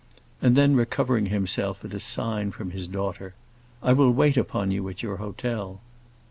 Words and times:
And 0.41 0.55
then, 0.55 0.75
recovering 0.75 1.27
himself 1.27 1.85
at 1.85 1.93
a 1.93 1.99
sign 1.99 2.49
from 2.49 2.71
his 2.71 2.87
daughter, 2.87 3.35
"I 3.83 3.93
will 3.93 4.09
wait 4.09 4.35
upon 4.35 4.71
you 4.71 4.89
at 4.89 5.03
your 5.03 5.17
hotel." 5.17 5.79